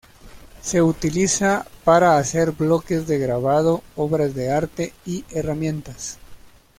[0.63, 6.17] Se utiliza para hacer bloques de grabado, obras de arte, y herramientas.